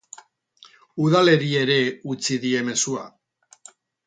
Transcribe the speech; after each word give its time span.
Udaleri 1.03 1.51
ere 1.59 1.77
utzi 2.15 2.39
die 2.47 2.65
mezua. 2.71 3.05